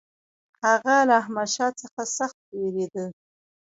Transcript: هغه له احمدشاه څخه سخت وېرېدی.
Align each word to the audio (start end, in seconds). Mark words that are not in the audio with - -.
هغه 0.65 0.95
له 1.09 1.13
احمدشاه 1.21 1.71
څخه 1.81 2.01
سخت 2.17 2.39
وېرېدی. 2.57 3.05